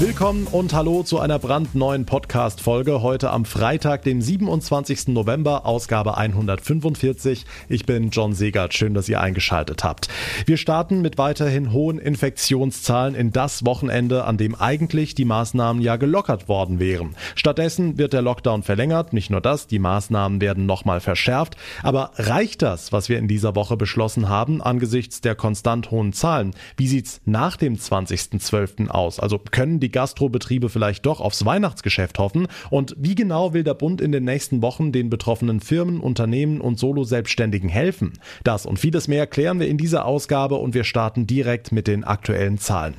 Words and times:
Willkommen 0.00 0.46
und 0.46 0.72
hallo 0.72 1.02
zu 1.02 1.18
einer 1.18 1.38
brandneuen 1.38 2.06
Podcast-Folge. 2.06 3.02
Heute 3.02 3.30
am 3.30 3.44
Freitag, 3.44 4.02
dem 4.02 4.22
27. 4.22 5.08
November, 5.08 5.66
Ausgabe 5.66 6.16
145. 6.16 7.44
Ich 7.68 7.84
bin 7.84 8.08
John 8.08 8.32
Segert. 8.32 8.72
Schön, 8.72 8.94
dass 8.94 9.10
ihr 9.10 9.20
eingeschaltet 9.20 9.84
habt. 9.84 10.08
Wir 10.46 10.56
starten 10.56 11.02
mit 11.02 11.18
weiterhin 11.18 11.74
hohen 11.74 11.98
Infektionszahlen 11.98 13.14
in 13.14 13.30
das 13.30 13.66
Wochenende, 13.66 14.24
an 14.24 14.38
dem 14.38 14.54
eigentlich 14.54 15.14
die 15.14 15.26
Maßnahmen 15.26 15.82
ja 15.82 15.96
gelockert 15.96 16.48
worden 16.48 16.78
wären. 16.78 17.14
Stattdessen 17.34 17.98
wird 17.98 18.14
der 18.14 18.22
Lockdown 18.22 18.62
verlängert. 18.62 19.12
Nicht 19.12 19.28
nur 19.28 19.42
das, 19.42 19.66
die 19.66 19.78
Maßnahmen 19.78 20.40
werden 20.40 20.64
nochmal 20.64 21.00
verschärft. 21.00 21.58
Aber 21.82 22.12
reicht 22.16 22.62
das, 22.62 22.90
was 22.92 23.10
wir 23.10 23.18
in 23.18 23.28
dieser 23.28 23.54
Woche 23.54 23.76
beschlossen 23.76 24.30
haben, 24.30 24.62
angesichts 24.62 25.20
der 25.20 25.34
konstant 25.34 25.90
hohen 25.90 26.14
Zahlen? 26.14 26.54
Wie 26.78 26.88
sieht's 26.88 27.20
nach 27.26 27.58
dem 27.58 27.76
20.12. 27.76 28.88
aus? 28.88 29.20
Also 29.20 29.38
können 29.60 29.78
die 29.78 29.90
Gastrobetriebe 29.90 30.70
vielleicht 30.70 31.04
doch 31.04 31.20
aufs 31.20 31.44
Weihnachtsgeschäft 31.44 32.18
hoffen? 32.18 32.48
Und 32.70 32.94
wie 32.96 33.14
genau 33.14 33.52
will 33.52 33.62
der 33.62 33.74
Bund 33.74 34.00
in 34.00 34.10
den 34.10 34.24
nächsten 34.24 34.62
Wochen 34.62 34.90
den 34.90 35.10
betroffenen 35.10 35.60
Firmen, 35.60 36.00
Unternehmen 36.00 36.62
und 36.62 36.78
Solo-Selbstständigen 36.78 37.68
helfen? 37.68 38.14
Das 38.42 38.64
und 38.64 38.78
vieles 38.78 39.06
mehr 39.06 39.26
klären 39.26 39.60
wir 39.60 39.68
in 39.68 39.76
dieser 39.76 40.06
Ausgabe 40.06 40.54
und 40.54 40.72
wir 40.72 40.84
starten 40.84 41.26
direkt 41.26 41.72
mit 41.72 41.88
den 41.88 42.04
aktuellen 42.04 42.56
Zahlen. 42.56 42.94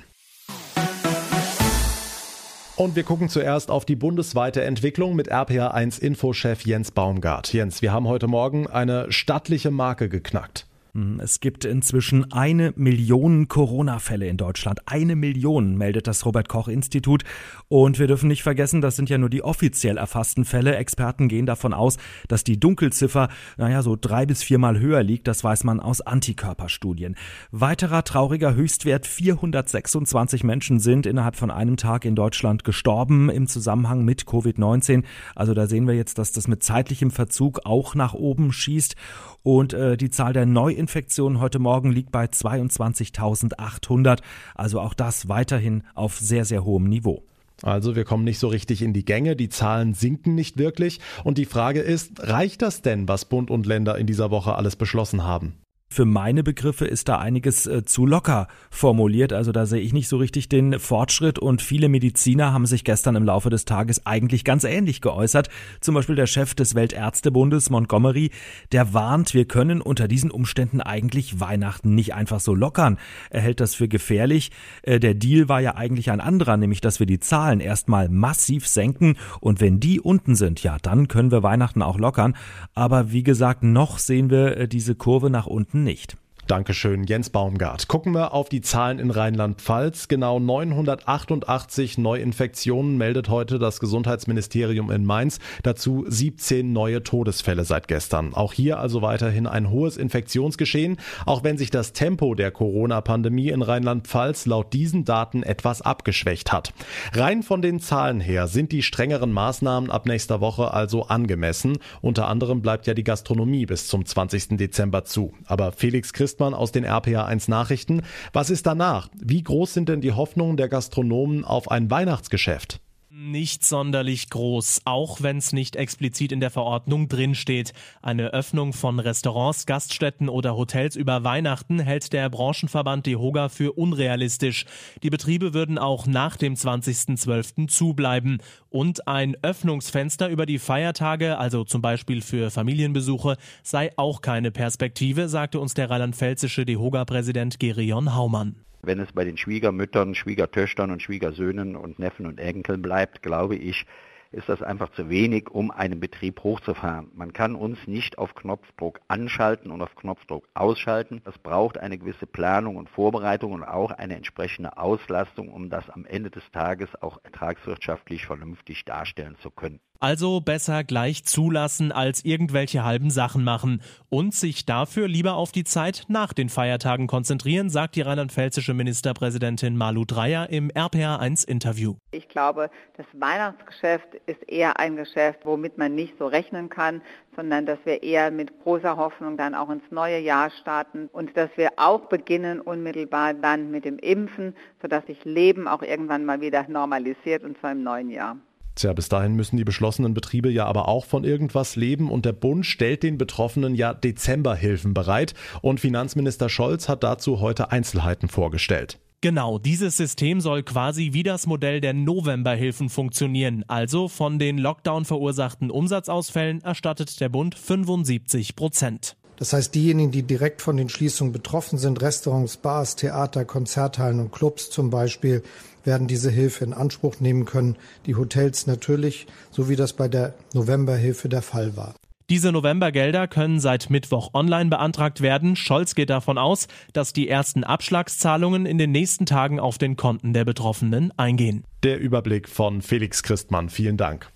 Und 2.75 2.95
wir 2.95 3.03
gucken 3.03 3.27
zuerst 3.27 3.71
auf 3.71 3.83
die 3.83 3.95
bundesweite 3.95 4.61
Entwicklung 4.61 5.15
mit 5.15 5.31
RPA1 5.33 5.99
Infochef 5.99 6.63
Jens 6.63 6.91
Baumgart. 6.91 7.51
Jens, 7.53 7.81
wir 7.81 7.91
haben 7.91 8.07
heute 8.07 8.27
Morgen 8.27 8.67
eine 8.67 9.11
stattliche 9.11 9.71
Marke 9.71 10.09
geknackt. 10.09 10.67
Hm, 10.93 11.21
es 11.21 11.39
gibt 11.39 11.63
inzwischen 11.63 12.33
eine 12.33 12.73
Million 12.75 13.47
Corona-Fälle 13.47 14.27
in 14.27 14.35
Deutschland. 14.35 14.81
Eine 14.87 15.15
Million, 15.15 15.77
meldet 15.77 16.05
das 16.07 16.25
Robert-Koch-Institut. 16.25 17.23
Und 17.69 17.97
wir 17.97 18.07
dürfen 18.07 18.27
nicht 18.27 18.43
vergessen, 18.43 18.81
das 18.81 18.97
sind 18.97 19.09
ja 19.09 19.17
nur 19.17 19.29
die 19.29 19.41
offiziell 19.41 19.97
erfassten 19.97 20.43
Fälle. 20.43 20.75
Experten 20.75 21.29
gehen 21.29 21.45
davon 21.45 21.73
aus, 21.73 21.97
dass 22.27 22.43
die 22.43 22.59
Dunkelziffer, 22.59 23.29
naja, 23.57 23.83
so 23.83 23.97
drei 23.99 24.25
bis 24.25 24.43
viermal 24.43 24.79
höher 24.79 25.01
liegt. 25.01 25.27
Das 25.27 25.43
weiß 25.43 25.63
man 25.63 25.79
aus 25.79 26.01
Antikörperstudien. 26.01 27.15
Weiterer 27.51 28.03
trauriger 28.03 28.53
Höchstwert, 28.53 29.07
426 29.07 30.43
Menschen 30.43 30.79
sind 30.81 31.05
innerhalb 31.05 31.37
von 31.37 31.51
einem 31.51 31.77
Tag 31.77 32.03
in 32.03 32.15
Deutschland 32.15 32.65
gestorben 32.65 33.29
im 33.29 33.47
Zusammenhang 33.47 34.03
mit 34.03 34.23
Covid-19. 34.23 35.03
Also 35.35 35.53
da 35.53 35.67
sehen 35.67 35.87
wir 35.87 35.95
jetzt, 35.95 36.17
dass 36.17 36.33
das 36.33 36.49
mit 36.49 36.63
zeitlichem 36.63 37.11
Verzug 37.11 37.61
auch 37.65 37.95
nach 37.95 38.13
oben 38.13 38.51
schießt. 38.51 38.95
Und 39.43 39.73
äh, 39.73 39.97
die 39.97 40.09
Zahl 40.09 40.33
der 40.33 40.45
Neuinfektionen 40.81 41.39
heute 41.39 41.59
Morgen 41.59 41.91
liegt 41.91 42.11
bei 42.11 42.25
22.800. 42.25 44.17
Also 44.55 44.79
auch 44.79 44.95
das 44.95 45.29
weiterhin 45.29 45.83
auf 45.93 46.17
sehr, 46.17 46.43
sehr 46.43 46.65
hohem 46.65 46.85
Niveau. 46.85 47.23
Also 47.61 47.95
wir 47.95 48.03
kommen 48.03 48.23
nicht 48.23 48.39
so 48.39 48.47
richtig 48.47 48.81
in 48.81 48.91
die 48.91 49.05
Gänge, 49.05 49.35
die 49.35 49.49
Zahlen 49.49 49.93
sinken 49.93 50.33
nicht 50.33 50.57
wirklich. 50.57 50.99
Und 51.23 51.37
die 51.37 51.45
Frage 51.45 51.81
ist, 51.81 52.27
reicht 52.27 52.63
das 52.63 52.81
denn, 52.81 53.07
was 53.07 53.25
Bund 53.25 53.51
und 53.51 53.67
Länder 53.67 53.95
in 53.99 54.07
dieser 54.07 54.31
Woche 54.31 54.55
alles 54.55 54.75
beschlossen 54.75 55.23
haben? 55.23 55.53
Für 55.93 56.05
meine 56.05 56.41
Begriffe 56.41 56.85
ist 56.85 57.09
da 57.09 57.17
einiges 57.19 57.67
äh, 57.67 57.83
zu 57.83 58.05
locker 58.05 58.47
formuliert. 58.69 59.33
Also 59.33 59.51
da 59.51 59.65
sehe 59.65 59.81
ich 59.81 59.91
nicht 59.91 60.07
so 60.07 60.15
richtig 60.15 60.47
den 60.47 60.79
Fortschritt 60.79 61.37
und 61.37 61.61
viele 61.61 61.89
Mediziner 61.89 62.53
haben 62.53 62.65
sich 62.65 62.85
gestern 62.85 63.17
im 63.17 63.25
Laufe 63.25 63.49
des 63.49 63.65
Tages 63.65 64.05
eigentlich 64.05 64.45
ganz 64.45 64.63
ähnlich 64.63 65.01
geäußert. 65.01 65.49
Zum 65.81 65.93
Beispiel 65.93 66.15
der 66.15 66.27
Chef 66.27 66.55
des 66.55 66.75
Weltärztebundes 66.75 67.69
Montgomery, 67.69 68.31
der 68.71 68.93
warnt, 68.93 69.33
wir 69.33 69.43
können 69.43 69.81
unter 69.81 70.07
diesen 70.07 70.31
Umständen 70.31 70.79
eigentlich 70.79 71.41
Weihnachten 71.41 71.93
nicht 71.93 72.13
einfach 72.13 72.39
so 72.39 72.55
lockern. 72.55 72.97
Er 73.29 73.41
hält 73.41 73.59
das 73.59 73.75
für 73.75 73.89
gefährlich. 73.89 74.51
Äh, 74.83 75.01
der 75.01 75.13
Deal 75.13 75.49
war 75.49 75.59
ja 75.59 75.75
eigentlich 75.75 76.09
ein 76.09 76.21
anderer, 76.21 76.55
nämlich 76.55 76.79
dass 76.79 77.01
wir 77.01 77.05
die 77.05 77.19
Zahlen 77.19 77.59
erstmal 77.59 78.07
massiv 78.07 78.65
senken 78.65 79.17
und 79.41 79.59
wenn 79.59 79.81
die 79.81 79.99
unten 79.99 80.35
sind, 80.35 80.63
ja, 80.63 80.77
dann 80.81 81.09
können 81.09 81.31
wir 81.31 81.43
Weihnachten 81.43 81.81
auch 81.81 81.99
lockern. 81.99 82.37
Aber 82.75 83.11
wie 83.11 83.23
gesagt, 83.23 83.61
noch 83.61 83.99
sehen 83.99 84.29
wir 84.29 84.55
äh, 84.55 84.67
diese 84.69 84.95
Kurve 84.95 85.29
nach 85.29 85.47
unten 85.47 85.80
nicht. 85.83 86.17
Dankeschön, 86.51 87.05
Jens 87.05 87.29
Baumgart. 87.29 87.87
Gucken 87.87 88.13
wir 88.13 88.33
auf 88.33 88.49
die 88.49 88.59
Zahlen 88.59 88.99
in 88.99 89.09
Rheinland-Pfalz. 89.09 90.09
Genau 90.09 90.37
988 90.37 91.97
Neuinfektionen 91.97 92.97
meldet 92.97 93.29
heute 93.29 93.57
das 93.57 93.79
Gesundheitsministerium 93.79 94.91
in 94.91 95.05
Mainz. 95.05 95.39
Dazu 95.63 96.03
17 96.05 96.73
neue 96.73 97.03
Todesfälle 97.03 97.63
seit 97.63 97.87
gestern. 97.87 98.33
Auch 98.33 98.51
hier 98.51 98.79
also 98.79 99.01
weiterhin 99.01 99.47
ein 99.47 99.69
hohes 99.69 99.95
Infektionsgeschehen, 99.95 100.97
auch 101.25 101.45
wenn 101.45 101.57
sich 101.57 101.69
das 101.69 101.93
Tempo 101.93 102.35
der 102.35 102.51
Corona-Pandemie 102.51 103.47
in 103.47 103.61
Rheinland-Pfalz 103.61 104.45
laut 104.45 104.73
diesen 104.73 105.05
Daten 105.05 105.43
etwas 105.43 105.81
abgeschwächt 105.81 106.51
hat. 106.51 106.73
Rein 107.13 107.43
von 107.43 107.61
den 107.61 107.79
Zahlen 107.79 108.19
her 108.19 108.47
sind 108.47 108.73
die 108.73 108.83
strengeren 108.83 109.31
Maßnahmen 109.31 109.89
ab 109.89 110.05
nächster 110.05 110.41
Woche 110.41 110.73
also 110.73 111.03
angemessen. 111.03 111.77
Unter 112.01 112.27
anderem 112.27 112.61
bleibt 112.61 112.87
ja 112.87 112.93
die 112.93 113.05
Gastronomie 113.05 113.65
bis 113.65 113.87
zum 113.87 114.05
20. 114.05 114.57
Dezember 114.57 115.05
zu. 115.05 115.31
Aber 115.45 115.71
Felix 115.71 116.11
Christ 116.11 116.40
man 116.41 116.53
aus 116.53 116.73
den 116.73 116.85
RPA1 116.85 117.49
Nachrichten. 117.49 118.01
Was 118.33 118.49
ist 118.49 118.65
danach? 118.65 119.07
Wie 119.17 119.41
groß 119.41 119.73
sind 119.73 119.87
denn 119.87 120.01
die 120.01 120.11
Hoffnungen 120.11 120.57
der 120.57 120.67
Gastronomen 120.67 121.45
auf 121.45 121.71
ein 121.71 121.89
Weihnachtsgeschäft? 121.89 122.81
Nicht 123.13 123.65
sonderlich 123.65 124.29
groß, 124.29 124.81
auch 124.85 125.21
wenn 125.21 125.37
es 125.37 125.51
nicht 125.51 125.75
explizit 125.75 126.31
in 126.31 126.39
der 126.39 126.49
Verordnung 126.49 127.09
drinsteht. 127.09 127.73
Eine 128.01 128.33
Öffnung 128.33 128.71
von 128.71 128.99
Restaurants, 128.99 129.65
Gaststätten 129.65 130.29
oder 130.29 130.55
Hotels 130.55 130.95
über 130.95 131.25
Weihnachten 131.25 131.79
hält 131.79 132.13
der 132.13 132.29
Branchenverband 132.29 133.05
DEHOGA 133.05 133.49
für 133.49 133.73
unrealistisch. 133.73 134.65
Die 135.03 135.09
Betriebe 135.09 135.53
würden 135.53 135.77
auch 135.77 136.07
nach 136.07 136.37
dem 136.37 136.53
20.12. 136.53 137.67
zubleiben. 137.67 138.37
Und 138.69 139.09
ein 139.09 139.35
Öffnungsfenster 139.41 140.29
über 140.29 140.45
die 140.45 140.59
Feiertage, 140.59 141.37
also 141.37 141.65
zum 141.65 141.81
Beispiel 141.81 142.21
für 142.21 142.49
Familienbesuche, 142.49 143.35
sei 143.61 143.91
auch 143.97 144.21
keine 144.21 144.51
Perspektive, 144.51 145.27
sagte 145.27 145.59
uns 145.59 145.73
der 145.73 145.89
rheinland-pfälzische 145.89 146.65
DEHOGA-Präsident 146.65 147.59
Gerion 147.59 148.15
Haumann. 148.15 148.55
Wenn 148.83 148.99
es 148.99 149.11
bei 149.11 149.23
den 149.23 149.37
Schwiegermüttern, 149.37 150.15
Schwiegertöchtern 150.15 150.91
und 150.91 151.01
Schwiegersöhnen 151.01 151.75
und 151.75 151.99
Neffen 151.99 152.25
und 152.25 152.39
Enkeln 152.39 152.81
bleibt, 152.81 153.21
glaube 153.21 153.55
ich, 153.55 153.85
ist 154.31 154.47
das 154.47 154.63
einfach 154.63 154.89
zu 154.93 155.09
wenig, 155.09 155.49
um 155.49 155.71
einen 155.71 155.99
Betrieb 155.99 156.41
hochzufahren. 156.43 157.11
Man 157.13 157.33
kann 157.33 157.55
uns 157.55 157.85
nicht 157.85 158.17
auf 158.17 158.33
Knopfdruck 158.33 159.01
anschalten 159.07 159.71
und 159.71 159.81
auf 159.81 159.93
Knopfdruck 159.95 160.47
ausschalten. 160.53 161.21
Das 161.25 161.37
braucht 161.37 161.77
eine 161.77 161.97
gewisse 161.97 162.25
Planung 162.25 162.77
und 162.77 162.89
Vorbereitung 162.89 163.51
und 163.51 163.63
auch 163.63 163.91
eine 163.91 164.15
entsprechende 164.15 164.77
Auslastung, 164.77 165.49
um 165.49 165.69
das 165.69 165.89
am 165.89 166.05
Ende 166.05 166.31
des 166.31 166.49
Tages 166.51 166.89
auch 167.01 167.19
ertragswirtschaftlich 167.23 168.25
vernünftig 168.25 168.85
darstellen 168.85 169.35
zu 169.41 169.51
können. 169.51 169.79
Also 170.03 170.41
besser 170.41 170.83
gleich 170.83 171.25
zulassen, 171.25 171.91
als 171.91 172.25
irgendwelche 172.25 172.83
halben 172.83 173.11
Sachen 173.11 173.43
machen 173.43 173.83
und 174.09 174.33
sich 174.33 174.65
dafür 174.65 175.07
lieber 175.07 175.35
auf 175.35 175.51
die 175.51 175.63
Zeit 175.63 176.05
nach 176.07 176.33
den 176.33 176.49
Feiertagen 176.49 177.05
konzentrieren, 177.05 177.69
sagt 177.69 177.95
die 177.95 178.01
rheinland-pfälzische 178.01 178.73
Ministerpräsidentin 178.73 179.77
Malu 179.77 180.03
Dreyer 180.05 180.49
im 180.49 180.71
RPA1 180.71 181.47
Interview. 181.47 181.97
Ich 182.09 182.27
glaube, 182.29 182.71
das 182.97 183.05
Weihnachtsgeschäft 183.13 184.15
ist 184.25 184.41
eher 184.49 184.79
ein 184.79 184.95
Geschäft, 184.95 185.41
womit 185.43 185.77
man 185.77 185.93
nicht 185.93 186.17
so 186.17 186.25
rechnen 186.25 186.69
kann, 186.69 187.03
sondern 187.35 187.67
dass 187.67 187.77
wir 187.85 188.01
eher 188.01 188.31
mit 188.31 188.63
großer 188.63 188.97
Hoffnung 188.97 189.37
dann 189.37 189.53
auch 189.53 189.69
ins 189.69 189.83
neue 189.91 190.17
Jahr 190.17 190.49
starten 190.49 191.09
und 191.13 191.37
dass 191.37 191.51
wir 191.57 191.73
auch 191.77 192.09
beginnen 192.09 192.59
unmittelbar 192.59 193.35
dann 193.35 193.69
mit 193.69 193.85
dem 193.85 193.99
Impfen, 193.99 194.55
sodass 194.81 195.05
sich 195.05 195.23
Leben 195.25 195.67
auch 195.67 195.83
irgendwann 195.83 196.25
mal 196.25 196.41
wieder 196.41 196.65
normalisiert 196.67 197.43
und 197.43 197.59
zwar 197.59 197.73
im 197.73 197.83
neuen 197.83 198.09
Jahr. 198.09 198.37
Tja, 198.75 198.93
bis 198.93 199.09
dahin 199.09 199.35
müssen 199.35 199.57
die 199.57 199.63
beschlossenen 199.63 200.13
Betriebe 200.13 200.49
ja 200.49 200.65
aber 200.65 200.87
auch 200.87 201.05
von 201.05 201.23
irgendwas 201.23 201.75
leben 201.75 202.09
und 202.09 202.25
der 202.25 202.33
Bund 202.33 202.65
stellt 202.65 203.03
den 203.03 203.17
Betroffenen 203.17 203.75
ja 203.75 203.93
Dezemberhilfen 203.93 204.93
bereit 204.93 205.33
und 205.61 205.79
Finanzminister 205.79 206.49
Scholz 206.49 206.87
hat 206.87 207.03
dazu 207.03 207.39
heute 207.39 207.71
Einzelheiten 207.71 208.29
vorgestellt. 208.29 208.99
Genau, 209.23 209.59
dieses 209.59 209.97
System 209.97 210.41
soll 210.41 210.63
quasi 210.63 211.09
wie 211.13 211.21
das 211.21 211.45
Modell 211.45 211.79
der 211.79 211.93
Novemberhilfen 211.93 212.89
funktionieren. 212.89 213.63
Also 213.67 214.07
von 214.07 214.39
den 214.39 214.57
Lockdown 214.57 215.05
verursachten 215.05 215.69
Umsatzausfällen 215.69 216.61
erstattet 216.61 217.21
der 217.21 217.29
Bund 217.29 217.53
75 217.53 218.55
Prozent. 218.55 219.15
Das 219.41 219.53
heißt, 219.53 219.73
diejenigen, 219.73 220.11
die 220.11 220.21
direkt 220.21 220.61
von 220.61 220.77
den 220.77 220.87
Schließungen 220.87 221.33
betroffen 221.33 221.79
sind, 221.79 221.99
Restaurants, 222.03 222.57
Bars, 222.57 222.95
Theater, 222.95 223.43
Konzerthallen 223.43 224.19
und 224.19 224.31
Clubs 224.31 224.69
zum 224.69 224.91
Beispiel, 224.91 225.41
werden 225.83 226.05
diese 226.05 226.29
Hilfe 226.29 226.63
in 226.63 226.73
Anspruch 226.73 227.19
nehmen 227.19 227.45
können. 227.45 227.75
Die 228.05 228.13
Hotels 228.13 228.67
natürlich, 228.67 229.25
so 229.49 229.67
wie 229.67 229.75
das 229.75 229.93
bei 229.93 230.07
der 230.07 230.35
Novemberhilfe 230.53 231.27
der 231.27 231.41
Fall 231.41 231.75
war. 231.75 231.95
Diese 232.29 232.51
Novembergelder 232.51 233.27
können 233.27 233.59
seit 233.59 233.89
Mittwoch 233.89 234.29
online 234.35 234.69
beantragt 234.69 235.21
werden. 235.21 235.55
Scholz 235.55 235.95
geht 235.95 236.11
davon 236.11 236.37
aus, 236.37 236.67
dass 236.93 237.11
die 237.11 237.27
ersten 237.27 237.63
Abschlagszahlungen 237.63 238.67
in 238.67 238.77
den 238.77 238.91
nächsten 238.91 239.25
Tagen 239.25 239.59
auf 239.59 239.79
den 239.79 239.95
Konten 239.95 240.33
der 240.33 240.45
Betroffenen 240.45 241.11
eingehen. 241.17 241.63
Der 241.81 241.99
Überblick 241.99 242.47
von 242.47 242.83
Felix 242.83 243.23
Christmann. 243.23 243.69
Vielen 243.69 243.97
Dank. 243.97 244.29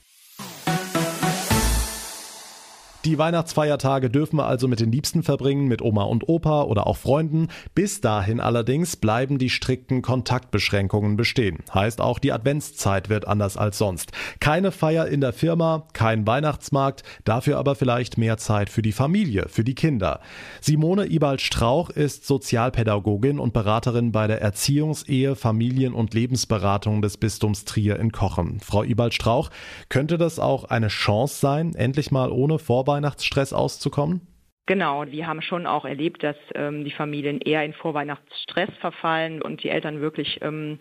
Die 3.06 3.20
Weihnachtsfeiertage 3.20 4.10
dürfen 4.10 4.38
wir 4.38 4.48
also 4.48 4.68
mit 4.68 4.80
den 4.80 4.92
Liebsten 4.92 5.22
verbringen, 5.22 5.68
mit 5.68 5.84
Oma 5.84 6.06
und 6.06 6.28
Opa 6.28 6.64
oder 6.64 6.88
auch 6.88 6.98
Freunden. 6.98 7.50
Bis 7.76 8.02
dahin 8.02 8.40
allerdings 8.40 8.96
bleiben 8.96 9.38
die 9.38 9.52
strikten 9.52 10.02
Kontaktbeschränkungen 10.02 11.16
bestehen. 11.16 11.60
Heißt 11.72 12.02
auch, 12.02 12.18
die 12.18 12.32
Adventszeit 12.32 13.08
wird 13.08 13.28
anders 13.28 13.58
als 13.58 13.78
sonst. 13.78 14.12
Keine 14.40 14.72
Feier 14.72 15.06
in 15.06 15.22
der 15.22 15.34
Firma, 15.34 15.88
kein 15.94 16.26
Weihnachtsmarkt, 16.26 17.04
dafür 17.26 17.60
aber 17.60 17.76
vielleicht 17.76 18.18
mehr 18.18 18.38
Zeit 18.38 18.72
für 18.72 18.82
die 18.82 18.92
Familie, 18.92 19.50
für 19.50 19.64
die 19.64 19.76
Kinder. 19.76 20.20
Simone 20.60 21.06
Ibald-Strauch 21.06 21.92
ist 21.92 22.26
Sozialpädagogin 22.26 23.38
und 23.38 23.54
Beraterin 23.54 24.14
bei 24.14 24.26
der 24.26 24.44
Erziehungs-, 24.44 25.08
Ehe-, 25.08 25.36
Familien- 25.36 25.94
und 25.94 26.16
Lebensberatung 26.16 27.04
des 27.04 27.18
Bistums 27.18 27.66
Trier 27.66 28.00
in 28.00 28.12
Kochen. 28.12 28.60
Frau 28.62 28.84
Ibald-Strauch, 28.84 29.52
könnte 29.90 30.18
das 30.18 30.40
auch 30.40 30.64
eine 30.64 30.88
Chance 30.88 31.40
sein, 31.40 31.76
endlich 31.76 32.10
mal 32.10 32.32
ohne 32.32 32.58
Vorbereitung 32.58 32.95
Vorweihnachtsstress 32.96 33.52
auszukommen? 33.52 34.22
Genau, 34.68 35.06
wir 35.06 35.28
haben 35.28 35.44
schon 35.44 35.68
auch 35.68 35.86
erlebt, 35.86 36.24
dass 36.24 36.38
ähm, 36.56 36.86
die 36.86 36.92
Familien 36.92 37.40
eher 37.40 37.64
in 37.64 37.74
Vorweihnachtsstress 37.74 38.70
verfallen 38.80 39.44
und 39.44 39.62
die 39.62 39.70
Eltern 39.70 40.02
wirklich 40.02 40.40
ähm, 40.42 40.80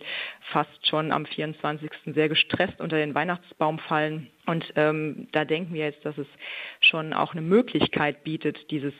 fast 0.51 0.87
schon 0.87 1.11
am 1.11 1.27
24. 1.27 1.91
sehr 2.15 2.29
gestresst 2.29 2.79
unter 2.79 2.97
den 2.97 3.13
Weihnachtsbaum 3.13 3.77
fallen. 3.77 4.31
Und 4.47 4.65
ähm, 4.75 5.27
da 5.33 5.45
denken 5.45 5.75
wir 5.75 5.85
jetzt, 5.85 6.03
dass 6.03 6.17
es 6.17 6.25
schon 6.79 7.13
auch 7.13 7.33
eine 7.33 7.41
Möglichkeit 7.41 8.23
bietet, 8.23 8.71
dieses 8.71 8.93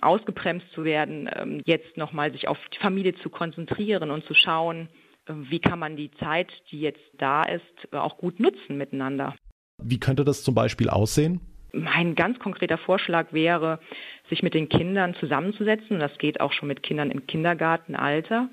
ausgebremst 0.00 0.66
zu 0.72 0.84
werden, 0.84 1.28
ähm, 1.34 1.60
jetzt 1.66 1.98
nochmal 1.98 2.32
sich 2.32 2.48
auf 2.48 2.56
die 2.72 2.78
Familie 2.78 3.14
zu 3.16 3.28
konzentrieren 3.28 4.10
und 4.10 4.24
zu 4.24 4.32
schauen, 4.32 4.88
äh, 5.26 5.34
wie 5.34 5.58
kann 5.58 5.78
man 5.78 5.96
die 5.96 6.12
Zeit, 6.12 6.50
die 6.70 6.80
jetzt 6.80 7.02
da 7.18 7.42
ist, 7.42 7.92
auch 7.92 8.16
gut 8.16 8.40
nutzen 8.40 8.78
miteinander. 8.78 9.34
Wie 9.82 10.00
könnte 10.00 10.24
das 10.24 10.42
zum 10.42 10.54
Beispiel 10.54 10.88
aussehen? 10.88 11.40
Mein 11.72 12.14
ganz 12.14 12.38
konkreter 12.38 12.78
Vorschlag 12.78 13.32
wäre, 13.32 13.80
sich 14.28 14.42
mit 14.42 14.54
den 14.54 14.68
Kindern 14.68 15.14
zusammenzusetzen, 15.14 15.98
das 15.98 16.16
geht 16.18 16.40
auch 16.40 16.52
schon 16.52 16.68
mit 16.68 16.82
Kindern 16.82 17.10
im 17.10 17.26
Kindergartenalter, 17.26 18.48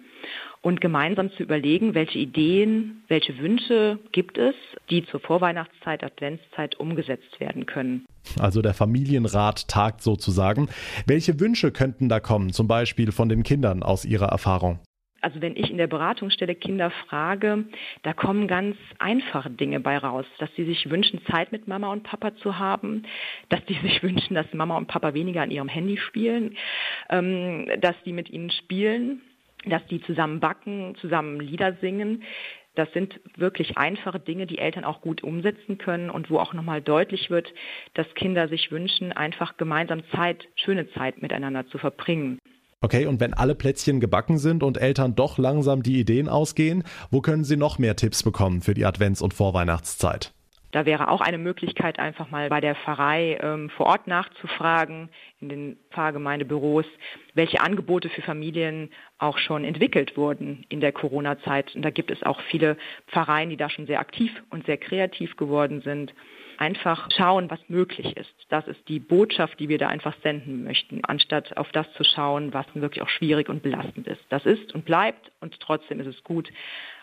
und 0.62 0.82
gemeinsam 0.82 1.32
zu 1.32 1.44
überlegen, 1.44 1.94
welche 1.94 2.18
Ideen, 2.18 3.04
welche 3.08 3.38
Wünsche 3.38 4.00
gibt 4.12 4.38
es, 4.38 4.56
die 4.90 5.06
zur 5.06 5.20
Vorweihnachtszeit, 5.20 6.04
Adventszeit 6.04 6.76
umgesetzt 6.80 7.40
werden 7.40 7.66
können. 7.66 8.06
Also 8.40 8.62
der 8.62 8.74
Familienrat 8.74 9.68
tagt 9.68 10.02
sozusagen. 10.02 10.68
Welche 11.06 11.40
Wünsche 11.40 11.72
könnten 11.72 12.10
da 12.10 12.20
kommen, 12.20 12.52
zum 12.52 12.68
Beispiel 12.68 13.12
von 13.12 13.30
den 13.30 13.44
Kindern 13.44 13.84
aus 13.84 14.04
Ihrer 14.04 14.28
Erfahrung? 14.28 14.80
Also 15.22 15.42
wenn 15.42 15.56
ich 15.56 15.70
in 15.72 15.78
der 15.78 15.88
Beratungsstelle 15.88 16.56
Kinder 16.56 16.92
frage, 16.92 17.66
da 18.04 18.14
kommen 18.14 18.48
ganz 18.48 18.78
einfache 19.00 19.50
Dinge 19.50 19.80
bei 19.80 19.98
raus, 19.98 20.26
dass 20.38 20.54
sie 20.56 20.66
sich 20.66 20.90
wünschen, 20.90 21.22
Zeit 21.26 21.52
mit 21.52 21.68
Mama 21.68 21.92
und 21.92 22.04
Papa 22.04 22.36
zu 22.36 22.60
haben, 22.60 23.04
dass 23.50 23.62
sie 23.68 23.74
sich 23.82 24.04
wünschen, 24.04 24.36
dass 24.36 24.54
Mama 24.54 24.78
und 24.78 24.88
Papa 24.88 25.14
weniger 25.14 25.42
an 25.42 25.52
ihrem 25.52 25.70
Handy 25.70 25.98
spielen, 25.98 26.56
ähm, 27.10 27.68
dass 27.80 27.96
die 28.06 28.14
mit 28.14 28.30
ihnen 28.30 28.52
spielen, 28.52 29.22
dass 29.66 29.86
die 29.88 30.02
zusammen 30.02 30.40
backen, 30.40 30.96
zusammen 31.02 31.40
Lieder 31.40 31.74
singen. 31.82 32.24
Das 32.76 32.92
sind 32.94 33.20
wirklich 33.36 33.76
einfache 33.76 34.20
Dinge, 34.20 34.46
die 34.46 34.60
Eltern 34.60 34.84
auch 34.84 35.02
gut 35.02 35.24
umsetzen 35.24 35.80
können 35.80 36.12
und 36.12 36.30
wo 36.30 36.38
auch 36.38 36.54
nochmal 36.54 36.80
deutlich 36.80 37.32
wird, 37.32 37.52
dass 37.96 38.14
Kinder 38.14 38.48
sich 38.50 38.72
wünschen, 38.72 39.12
einfach 39.12 39.58
gemeinsam 39.58 40.04
Zeit, 40.12 40.48
schöne 40.56 40.88
Zeit 40.92 41.20
miteinander 41.20 41.66
zu 41.68 41.80
verbringen. 41.80 42.38
Okay, 42.80 43.08
und 43.08 43.20
wenn 43.20 43.34
alle 43.34 43.56
Plätzchen 43.56 44.00
gebacken 44.00 44.38
sind 44.38 44.62
und 44.62 44.78
Eltern 44.78 45.16
doch 45.16 45.40
langsam 45.40 45.82
die 45.82 46.00
Ideen 46.00 46.30
ausgehen, 46.30 46.84
wo 47.10 47.22
können 47.22 47.44
sie 47.44 47.58
noch 47.58 47.80
mehr 47.80 47.96
Tipps 47.96 48.22
bekommen 48.22 48.62
für 48.62 48.76
die 48.76 48.86
Advents- 48.86 49.24
und 49.24 49.34
Vorweihnachtszeit? 49.34 50.32
Da 50.72 50.86
wäre 50.86 51.08
auch 51.08 51.22
eine 51.22 51.40
Möglichkeit, 51.40 51.98
einfach 51.98 52.30
mal 52.30 52.50
bei 52.50 52.62
der 52.62 52.76
Pfarrei 52.76 53.40
ähm, 53.42 53.72
vor 53.72 53.88
Ort 53.88 54.06
nachzufragen, 54.06 55.10
in 55.40 55.50
den 55.50 55.78
Pfarrgemeindebüros, 55.92 56.86
welche 57.34 57.62
Angebote 57.62 58.10
für 58.10 58.22
Familien 58.22 58.92
auch 59.18 59.40
schon 59.40 59.64
entwickelt 59.64 60.16
wurden 60.16 60.64
in 60.70 60.80
der 60.80 60.92
Corona-Zeit. 60.92 61.74
Und 61.74 61.84
da 61.84 61.90
gibt 61.90 62.12
es 62.12 62.22
auch 62.22 62.42
viele 62.42 62.78
Pfarreien, 63.08 63.50
die 63.50 63.58
da 63.58 63.72
schon 63.72 63.88
sehr 63.88 64.00
aktiv 64.00 64.32
und 64.52 64.68
sehr 64.68 64.78
kreativ 64.78 65.36
geworden 65.36 65.82
sind 65.82 66.14
einfach 66.60 67.10
schauen, 67.16 67.50
was 67.50 67.60
möglich 67.68 68.16
ist. 68.18 68.34
Das 68.50 68.68
ist 68.68 68.88
die 68.88 69.00
Botschaft, 69.00 69.60
die 69.60 69.70
wir 69.70 69.78
da 69.78 69.88
einfach 69.88 70.16
senden 70.24 70.64
möchten, 70.64 71.04
anstatt 71.04 71.58
auf 71.58 71.72
das 71.72 71.92
zu 71.94 72.04
schauen, 72.04 72.54
was 72.54 72.66
wirklich 72.74 73.02
auch 73.02 73.10
schwierig 73.10 73.50
und 73.50 73.64
belastend 73.64 74.08
ist. 74.08 74.22
Das 74.30 74.46
ist 74.46 74.74
und 74.74 74.86
bleibt 74.86 75.32
und 75.42 75.60
trotzdem 75.60 76.00
ist 76.00 76.08
es 76.08 76.24
gut, 76.24 76.50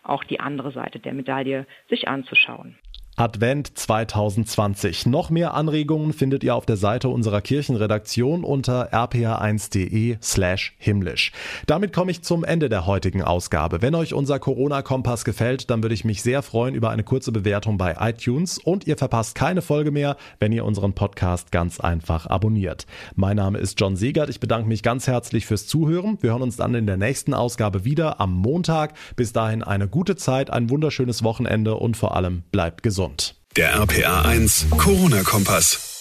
auch 0.02 0.24
die 0.24 0.40
andere 0.40 0.72
Seite 0.72 0.98
der 0.98 1.14
Medaille 1.14 1.66
sich 1.88 2.08
anzuschauen. 2.08 2.78
Advent 3.16 3.78
2020. 3.78 5.06
Noch 5.06 5.31
mehr 5.31 5.55
Anregungen 5.55 6.12
findet 6.12 6.43
ihr 6.43 6.56
auf 6.56 6.66
der 6.66 6.76
Seite 6.76 7.08
unserer 7.08 7.40
Kirchenredaktion 7.40 8.43
unter 8.43 8.93
rpa1.de 8.93 10.16
slash 10.20 10.75
himmlisch. 10.78 11.31
Damit 11.69 11.93
komme 11.93 12.11
ich 12.11 12.22
zum 12.22 12.43
Ende 12.43 12.69
der 12.69 12.87
heutigen 12.87 13.22
Ausgabe. 13.22 13.82
Wenn 13.82 13.94
euch 13.94 14.14
unser 14.14 14.40
Corona-Kompass 14.40 15.25
gefällt, 15.25 15.70
dann 15.70 15.84
würde 15.84 15.94
ich 15.94 16.05
mich 16.05 16.22
sehr 16.22 16.43
freuen 16.43 16.75
über 16.75 16.90
eine 16.90 17.05
kurze 17.05 17.31
Bewertung 17.31 17.78
bei 17.78 17.94
iTunes 18.00 18.58
und 18.58 18.88
ihr 18.88 18.96
verpasst 18.96 19.37
keine 19.37 19.62
Folge 19.62 19.93
mehr, 19.93 20.16
wenn 20.40 20.50
ihr 20.50 20.64
unseren 20.64 20.94
Podcast 20.94 21.52
ganz 21.52 21.78
einfach 21.78 22.26
abonniert. 22.26 22.84
Mein 23.14 23.37
Name 23.37 23.58
ist 23.58 23.78
John 23.78 23.94
Segert. 23.94 24.28
Ich 24.28 24.40
bedanke 24.40 24.66
mich 24.66 24.82
ganz 24.82 25.06
herzlich 25.06 25.46
fürs 25.46 25.69
Zuhören. 25.69 26.19
Wir 26.20 26.32
hören 26.32 26.43
uns 26.43 26.56
dann 26.56 26.75
in 26.75 26.88
der 26.88 26.96
nächsten 26.96 27.32
Ausgabe 27.32 27.84
wieder 27.84 28.20
am 28.20 28.32
Montag. 28.32 28.94
Bis 29.14 29.32
dahin 29.32 29.62
eine 29.62 29.87
gute 29.87 30.16
Zeit, 30.16 30.50
ein 30.50 30.69
wunderschönes 30.69 31.22
Wochenende 31.22 31.76
und 31.76 31.96
vor 31.96 32.16
allem 32.16 32.43
bleibt 32.50 32.82
gesund 32.82 33.03
gesund. 33.04 33.34
Der 33.56 33.78
RPA 33.80 34.22
1 34.22 34.66
Corona-Kompass. 34.70 35.94